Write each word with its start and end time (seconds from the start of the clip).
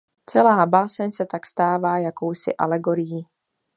Celá 0.29 0.65
báseň 0.65 1.11
se 1.11 1.25
tak 1.25 1.45
stává 1.45 1.97
jakousi 1.97 2.55
alegorií. 2.55 3.27